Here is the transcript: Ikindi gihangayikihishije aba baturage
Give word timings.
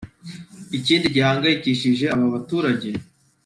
Ikindi 0.77 1.13
gihangayikihishije 1.15 2.05
aba 2.13 2.27
baturage 2.33 2.89